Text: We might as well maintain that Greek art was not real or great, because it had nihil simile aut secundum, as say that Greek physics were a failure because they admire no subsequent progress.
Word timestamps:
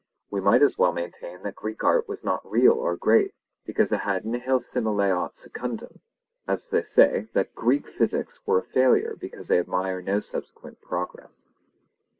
We 0.31 0.41
might 0.41 0.63
as 0.63 0.79
well 0.79 0.91
maintain 0.93 1.43
that 1.43 1.53
Greek 1.53 1.83
art 1.83 2.07
was 2.09 2.23
not 2.23 2.41
real 2.43 2.71
or 2.73 2.95
great, 2.97 3.35
because 3.67 3.91
it 3.91 3.99
had 3.99 4.25
nihil 4.25 4.59
simile 4.59 4.99
aut 5.11 5.35
secundum, 5.35 5.99
as 6.47 6.63
say 6.65 7.27
that 7.33 7.53
Greek 7.53 7.87
physics 7.87 8.39
were 8.47 8.57
a 8.57 8.63
failure 8.63 9.15
because 9.15 9.47
they 9.47 9.59
admire 9.59 10.01
no 10.01 10.19
subsequent 10.19 10.81
progress. 10.81 11.45